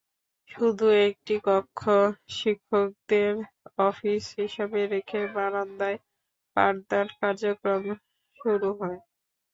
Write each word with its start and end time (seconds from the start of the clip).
শুধু 0.49 0.85
একটি 1.05 1.35
কক্ষ 1.47 1.81
শিক্ষকদের 2.35 3.33
অফিস 3.81 4.23
হিসেবে 4.39 4.79
রেখে 4.93 5.19
বারান্দায় 5.35 5.97
পাঠদান 6.57 7.07
কার্যক্রম 7.19 7.83
শুরু 8.39 8.69
হয়। 8.79 8.99